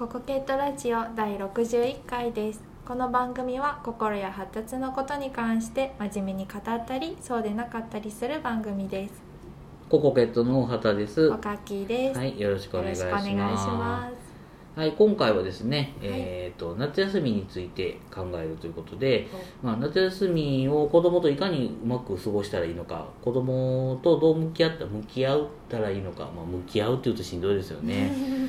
[0.00, 9.12] ココケットラジオ第61回ですこの番組は心や発達のことに関して真面目に語ったりそうでなかったりする番組です
[9.90, 11.28] ココケットの畑です。
[11.28, 14.30] おかきです、はい、よろしくお願いします。
[14.74, 19.26] はい、今回はですね、えっ、と夏休みについて考えるということで、
[19.62, 28.10] まあ夏休みを子供といかにうまく過ごしたらいいのか、子供とどう向き合った向き合ったらいいのか、まあ向き合うっていうとしんどいですよね。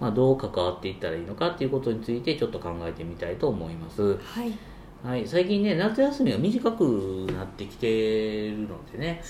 [0.00, 4.16] まあどう関わっていったらいいのかっていうことについてちょっと考えてみたいと思います。
[4.16, 4.52] はい。
[5.04, 9.22] はい、最近ね夏休みが短くなってきてるのでね。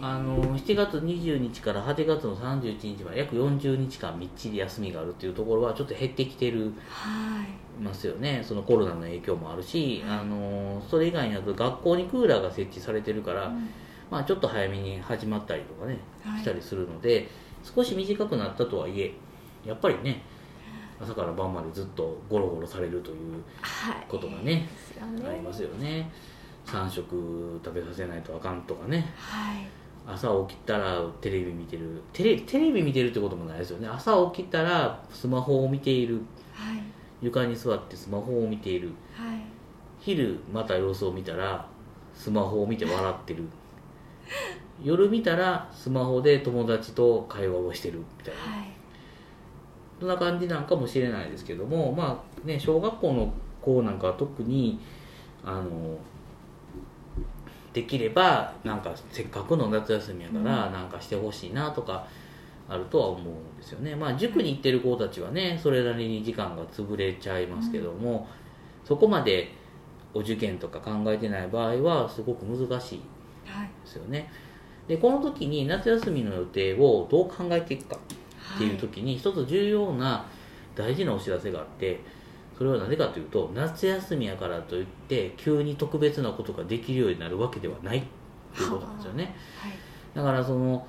[0.00, 7.82] あの7月20日から8月の31日まで約40日間みっちり休みがあるっていうところはちょっと減ってきてるはい。
[7.82, 8.42] ますよね。
[8.44, 13.68] そのコロナの影響もあるし、あのそれ以外にだと学校にクーラーが設置されてるから、うん。
[14.10, 16.40] まあ、ちょっと早めに始まったりとかねはい。
[16.40, 17.28] したりするので
[17.62, 19.12] 少し短くなったとはいえ
[19.64, 20.22] やっぱりね
[21.00, 24.06] 朝から晩までずっとゴロゴロされるというはい。
[24.08, 25.28] ことがねですよね。
[25.28, 26.10] ありますよね。
[26.66, 29.12] 3食食べさせないとあかんとかね。
[29.16, 29.66] はい。
[30.06, 32.02] 朝起きたらテレビ見てる。
[32.12, 33.86] テレテレビ見てるってこともないですよね。
[33.88, 36.20] 朝起きたらスマホを見ている。
[36.52, 36.82] はい。
[37.20, 38.88] 床に座ってスマホを見ている。
[39.14, 39.38] はい。
[40.00, 41.66] 昼また様子を見たら
[42.14, 43.44] スマホを見て笑ってる。
[44.82, 48.40] 夜見たらスマホで友達と会話をしてるみたいな。
[48.58, 48.77] はい
[49.98, 54.80] そんな感じなんかもしれないですけどもまあね小学校の子なんかは特に
[55.44, 55.98] あの
[57.72, 62.06] できればなんかせっかくの夏休みやからなんかしてほしいなとか
[62.68, 63.94] あるとは思うんですよね。
[63.94, 68.28] まあ塾に行ってる子たちはねそれなりに時間が潰れちゃいますけども、
[68.84, 69.52] そこまで
[70.14, 73.00] お受験とか考えてない場合はすごく難しい
[73.46, 74.30] はいですよね。
[74.86, 77.98] でこの時に夏休みの予定をどう考えていくか
[78.54, 80.26] っていう時に一つ重要な
[80.74, 82.00] 大事なお知らせがあって
[82.56, 88.02] それは何でかというと夏休みやからといって急に特別なことができるようになるわけではないっ
[88.54, 89.36] ていうことなんですよね。
[89.60, 89.72] はい。
[90.14, 90.86] だからその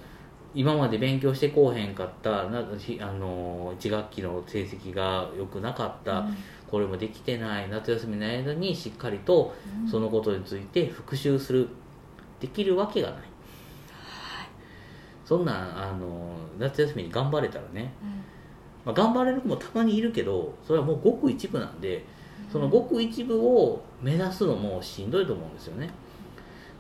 [0.56, 6.38] 今まで勉強してこうへんかったなひあの1学期の成績が良くなかった、うん。
[6.69, 9.56] これもできてない夏休みの間にしっかりと
[9.89, 11.67] そのことについて復習する
[12.39, 13.28] できるわけがない
[15.29, 18.09] そんなんあの夏休みに頑張れたらね、うん。
[18.84, 22.03] まあ、頑張れる子もたまにいるけどそれはもうごく一部なんで
[22.51, 25.91] そのごく一部を目指すのもしんどいと思うんですよね。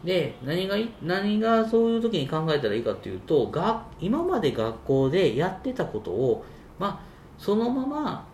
[0.03, 6.43] で何がい何がそういう時に考えたらいいかっていうとが今まで学校でやってたことを
[6.79, 6.99] まあ
[7.37, 8.27] そのまま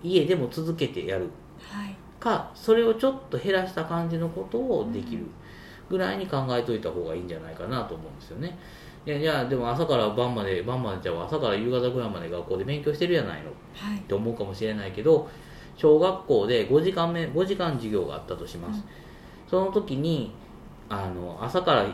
[0.00, 1.28] 家でも続けてやる。
[1.58, 1.96] はい。
[2.20, 5.24] かそれをちょっと減らした感じのことをできる
[5.88, 8.56] ぐらいに考えといた方がいいんじゃないかなと思うんですよね
[9.06, 13.50] いやでも朝から晩まで晩までじゃあ朝から夕方ぐらいまで学校で勉強してるやないの。
[13.72, 13.98] はい。
[13.98, 15.28] って思うかもしれないけど
[15.76, 18.84] 小学校で5時間目5時間授業があったとします、うん。
[19.48, 20.32] その時に
[20.88, 21.86] あの朝から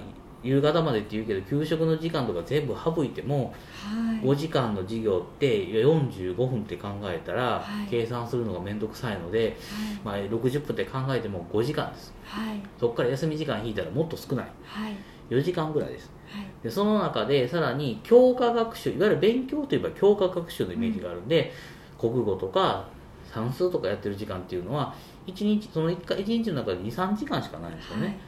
[0.43, 4.27] 夕方までって言うけど給食の時間とか全部省いてもはい。
[4.27, 7.91] 5時間の授業って45分って考えたら、はい。
[7.91, 9.57] 計算するのが面倒くさいので、
[10.05, 12.15] まあ、60分って考えても5時間です。
[12.25, 12.61] はい。
[12.79, 14.47] そこから休み時間引いたらもっと少ない。
[14.65, 14.95] はい
[15.35, 16.11] 4時間ぐらいです。
[16.29, 16.47] はい。
[16.63, 21.53] でその中でさらに教科学習いわゆる勉強といえば教科学習のイメージがあるんで、
[21.99, 22.89] 国語とか
[23.33, 24.95] 算数とかやってる時間っていうのは
[25.27, 28.19] 1日その 1, 回1日の中で23時間しかないんですよね、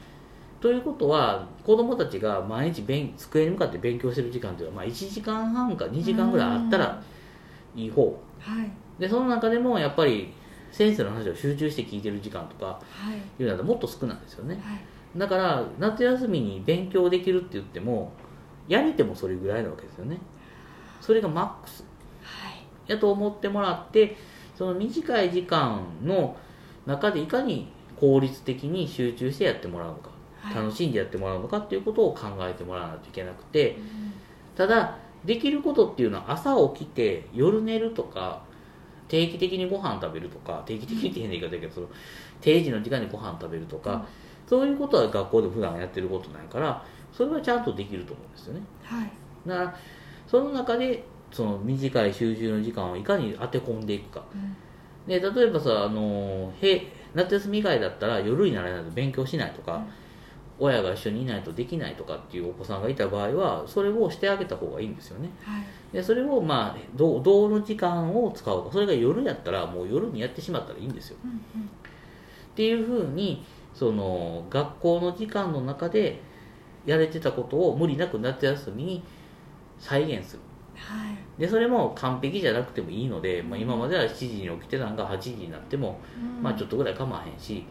[0.61, 7.03] ということは子供たちが毎日勉机に向かって勉強してる時間っていうのは、まあ、1時間半か2時間ぐらいあったら
[7.77, 8.19] いい方。
[8.39, 8.71] はい。
[8.99, 10.33] でその中でもやっぱり
[10.71, 12.81] 先生の話を集中して聞いてる時間とかは
[13.13, 13.43] い。
[13.43, 14.55] いうのはもっと少ないですよね。
[14.55, 14.81] はい
[15.17, 18.13] だから夏休みに勉強できるって言っても
[18.69, 20.19] やれてもそれぐらいなわけですよね。
[21.01, 21.85] それがマックス。
[22.23, 22.91] はい。
[22.91, 24.17] やと思ってもらって
[24.57, 26.37] その短い時間の
[26.87, 30.11] 中でいかに効率的に集中してやってもらうのか、
[30.41, 30.55] はい。
[30.55, 34.13] 楽しんでやってもらうのかっていうことを考えてもらわないといけなくてうん
[34.57, 38.43] ただできることっていうのは朝起きて夜寝るとか
[39.09, 41.89] 定期的にご飯食べるとか定期的にって変な言い方だけどその
[42.41, 44.07] 定時の時間にご飯食べるとか、
[44.47, 48.61] そういうことは学校で普段やってることないからそれはちゃんとできると思うんですよね。
[48.83, 49.11] はい。
[49.47, 49.77] だから
[50.27, 54.25] その中でその短い集中の時間をいかに当て込んでいくか。
[54.35, 54.57] うん。
[55.07, 59.85] で例えばさあのへ夏休み以外だったら夜にならないと勉強しないとか、うん。
[60.59, 65.31] 親が一緒にいないとできないとかっていうお子さんがいた場合はそれをしてあげた方がいいんですよね。
[65.43, 65.65] はい。
[65.93, 68.71] でそれをまあどうどの時間を使うか。
[68.73, 71.17] それが夜やったらもう夜にやってしまったらいいんですよ。
[71.25, 71.37] うんうん。
[71.37, 71.41] っ
[72.55, 73.45] ていうふうに
[73.75, 76.21] その学校の時間の中で
[76.87, 79.03] やれてたことを無理なく夏休みに
[79.79, 80.43] 再現する。
[80.77, 81.41] はい。
[81.41, 85.99] でそれも完璧じゃなくてもいいので、まあ、今までは7時に起きてたのが8時になっても、
[86.41, 87.65] まあ、ちょっとぐらい構わへんし、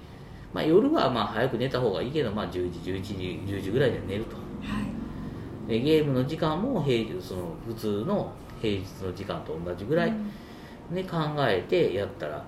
[0.53, 3.13] まあ、夜はまあ早く寝た方がいいけど、まあ、10時11時
[3.53, 4.35] 10時ぐらいで寝ると。
[4.35, 4.41] は
[4.81, 5.69] い。
[5.69, 10.95] でゲームの時間も平日その普通の平日の時間と同じぐらい、うん。
[10.95, 12.45] ね、考えてやったら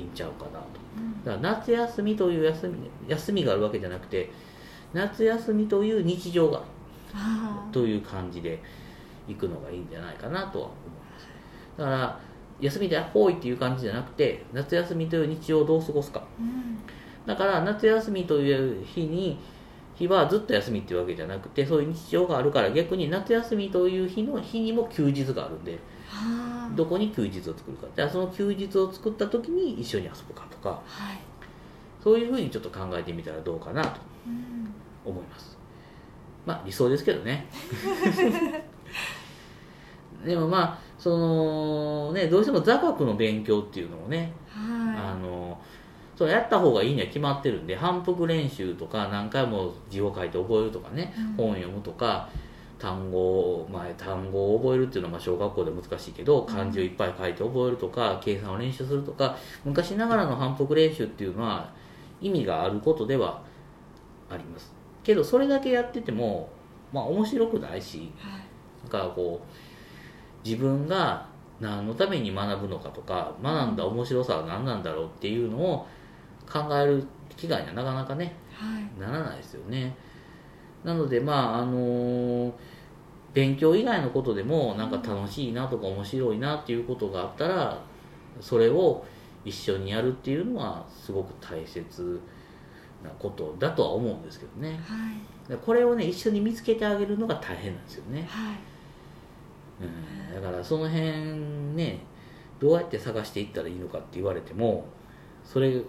[0.00, 0.58] いいんちゃうかなと。
[0.96, 1.24] うん。
[1.24, 4.30] だから夏休みという休み休みがあるわけじゃなくて
[4.92, 6.62] 夏休みという日常が
[7.72, 8.62] という感じで
[9.28, 11.28] 行くのがいいんじゃないかなとは思います。
[11.78, 12.20] だから
[12.60, 16.22] 休みでほいっていう感じじゃなくて夏休みという日常をどう過ごすか。
[16.38, 16.78] うん。
[17.26, 19.38] だから夏休みという日に
[20.00, 25.78] 日はずっと休みっていうわけじゃなくてそういう日常があるから逆に夏休みという日の日にも休日があるんで
[26.10, 26.74] あー。
[26.74, 27.86] どこに休日を作るか。
[27.94, 31.18] じゃあその休日を作った時に一緒に遊ぶかとかはい。
[32.02, 35.58] そういうふうにちょっと考えてみたらどうかなとうん思います。
[36.46, 37.46] まあ理想ですけどね。
[40.24, 45.58] でもまあそのねどうしても座学の勉強っていうのをねあはの
[46.20, 51.46] そうやった方がいいには決まってるんで反復練習とか何回も字を書いて覚えるとかね、うん。
[51.46, 52.28] 本読むとか
[52.78, 59.34] 単語を、まあ、単語を覚えるっていうのはまあ小学校で難しいけど漢字をいっぱい書いて覚えるとか計算を練習するとか
[59.64, 61.72] 昔ながらの反復練習っていうのは
[62.20, 63.40] 意味があることでは
[64.28, 64.74] あります。
[65.02, 66.50] けどそれだけやってても
[66.92, 68.12] まあ面白くないし
[68.82, 71.26] なんかこう自分が
[71.60, 75.86] 何のために学ぶのかとか学んだ面白さは何なんだろうっていうのを
[76.50, 77.04] 考える
[77.36, 79.00] 機会にはなかなかねはい。
[79.00, 79.94] ならないですよね。
[80.84, 82.52] なのでまああの
[83.32, 87.80] 勉強以外のことでもなんか楽しいなとか面白いなっていうことがあったら
[88.40, 89.04] それを
[89.44, 92.20] 一緒にやるっていうのはすごく大切
[93.02, 94.80] なことだとは思うんですけどね。
[94.84, 94.94] は
[95.48, 95.50] い。
[95.50, 98.26] でこれをね一緒に見つけてあげるのが大変なんですよね。
[98.28, 98.56] はい。
[99.80, 101.06] うん、だからその辺
[101.74, 102.00] ね
[102.58, 104.84] どうやって探していったらいいのかって言われても
[105.42, 105.80] それ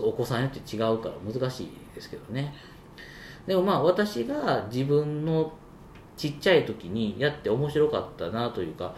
[0.00, 2.54] お子さんによって違うから難しいですけどね。
[3.46, 5.52] でもまあ私が自分の
[6.16, 8.94] ちっちゃい時にやって面白かったなというか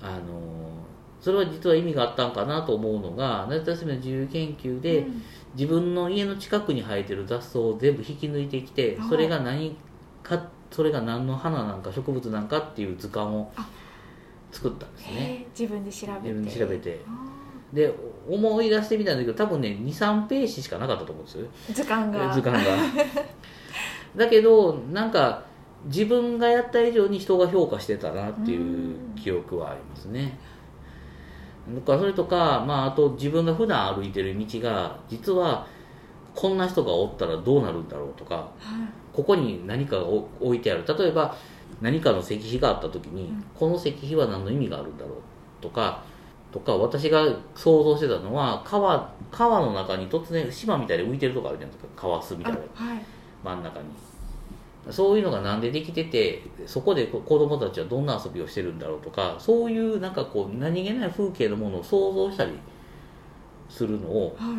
[0.00, 0.72] あの
[1.20, 5.22] それは実は意味があったんかなと思うのが夏休みの自由研究で、うん。
[5.54, 9.08] 自分の家の近くに生えてる雑草を全部引き抜いてきてはい。
[9.08, 9.76] それが何
[10.22, 13.68] かそれが何の花なんか植物なんかっていう図鑑をあ。
[14.52, 15.46] 作ったんですね。
[15.58, 16.20] 自分で調べて。
[16.20, 17.00] 自分で調べて。
[17.06, 17.39] あ
[17.72, 17.92] で
[18.28, 21.38] 思い出してみたんだけど多分ね23ページしかなかったと思うんです。
[21.38, 22.70] よー図鑑が図鑑が。
[24.16, 25.44] だけどなんか
[25.84, 30.38] 自分がやった以上に人が評価してたなっていう記憶はありますね。
[31.74, 35.66] だからそれとか、まあ、あと自分が普段歩いてる道が実は
[36.34, 38.52] こんな人がおったらどうなるんだろうとかはい。
[39.12, 40.84] ここに何かが置置いてある。
[40.86, 41.36] 例えば
[41.80, 43.44] 何かの石碑があった時に、うん。
[43.54, 46.02] この石碑は何の意味があるんだろうとか
[46.52, 47.24] とか私が
[47.54, 52.02] 想像してたのは川川の中に突然島みたいで浮いてるとこあるじゃないですか。
[52.08, 52.58] 川巣みたいな。
[52.58, 53.02] あはい。
[53.44, 53.84] 真ん中に。
[54.90, 62.52] そういうのがなんでできててそこでこ子供たちはどんな遊びをしてるんだろうとかそういうなんかこう何気ない風景のものを想像したり
[63.68, 64.56] するのをは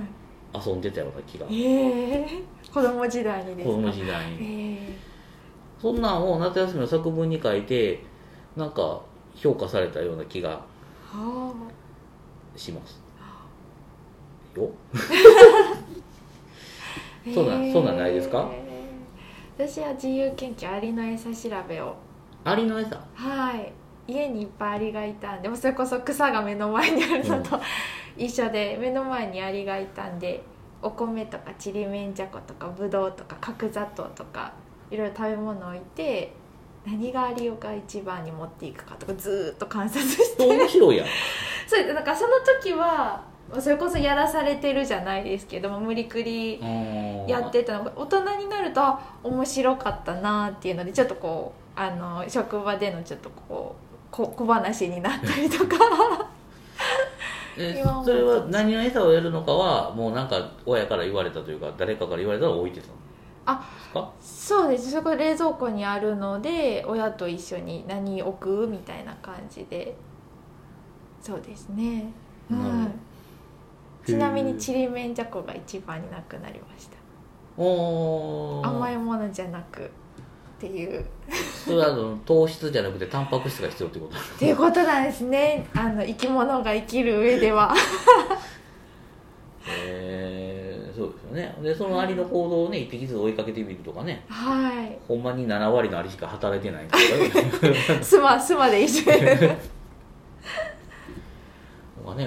[0.66, 1.46] 遊んでたような気が。
[1.50, 1.64] い。
[1.66, 3.76] ええ子供時代にですか？
[3.76, 4.38] 子供時代に。
[4.42, 4.98] え
[5.82, 8.04] そんなんを夏休みの作文に書いて
[8.56, 9.02] なんか
[9.36, 10.64] 評価されたような気が
[12.62, 13.02] します。
[14.56, 14.70] よ。
[14.94, 15.76] あ
[17.34, 18.52] そうなんそうなんないですか？
[19.58, 21.96] 私は自由研究アリの餌調べを。
[22.44, 23.00] アリの餌？
[23.16, 23.74] はい。
[24.08, 27.62] 家にいっぱいアリがいたんでもうそれこそ草が目の前にあるのと、
[28.18, 30.44] 一緒で目の前にアリがいたんで
[30.82, 34.52] お米とかちりめんじゃことかぶどうとか角砂糖とか
[34.90, 36.34] いろいろ食べ物を置いて
[36.86, 40.46] 何がアリが一番に持っていくかとかずーっと観察して。
[40.46, 41.08] 面白いやん。
[41.68, 43.22] それでなんかその時は
[43.60, 46.60] それこそやらされてるじゃないですけども無理くり
[47.28, 55.76] やってたのが大人になるとあ面白かったなっていうのでちょっとこうあの職場でのちょっとこうこ小話になったりとか。
[58.06, 62.94] それは何の餌をやるのかはもうなんか親から言われたというか誰かから言われたら置いてたの？
[63.46, 64.92] あそうです。
[64.92, 69.96] そこ冷蔵庫にあるので親と一緒に何置くみたいな感じで。
[71.22, 72.12] そうですね、
[72.50, 72.76] なるほど。
[72.80, 76.98] はい、ちなみにちりめんじゃこが一番になくなりました。
[77.58, 78.68] おー。
[78.68, 79.88] 甘いものじゃなくっ
[80.60, 81.06] ていう。
[81.64, 85.68] それはあの糖質じゃなくてタンパク質が必要ってことっていうことなんですね。
[85.76, 87.72] あの生き物が生きる上では
[91.36, 91.90] へえそうですよよね。
[91.90, 94.24] でそのアリの行動をね一匹ずつ追いかけてみるとかね。
[94.28, 94.98] はい。
[95.08, 99.58] ほんまに7割のアリしか働いてないとかスマスマで一緒 ね。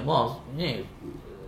[0.05, 0.85] まあね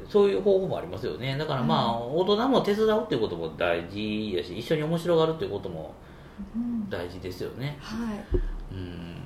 [0.09, 1.37] そういう方法もありますよね。
[1.37, 5.95] だからまあ、大人も手伝うっていうことも大事やし一緒に面白がるっていうことも
[6.55, 6.89] うん。
[6.89, 7.77] 大事ですよね。
[7.81, 8.19] はい。
[8.73, 9.17] うん。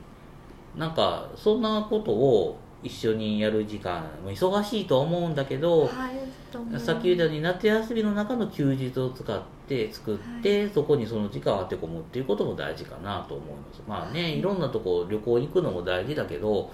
[0.77, 6.31] なんかそんなことを一緒にやる時間も忙しいとは思うんだけど、はい
[6.79, 13.83] さっき言ったように夏休みの中の休日を使って作って、そこにその時間を当て込むっていうことも大事かなと思います。
[13.87, 14.39] まあね、はい。
[14.41, 16.73] い、ろんなとこ旅行行くのも大事だけど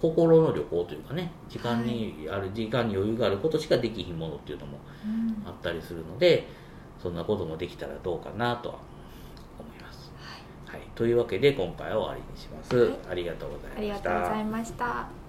[0.00, 6.48] 心の旅行というかね時間に、ある時間に余裕があることしかできひんものっていうのもうんあったりするので
[7.02, 8.76] そんなこともできたらどうかなとは
[9.58, 10.10] 思います、
[10.64, 10.80] はい。
[10.94, 12.98] というわけで今回は終わりにします、はい。
[13.10, 13.78] ありがとうございました。
[13.78, 15.19] ありがとうございました